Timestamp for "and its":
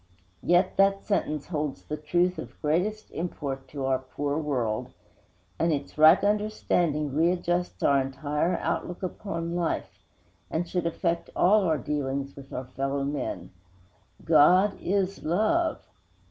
5.59-5.95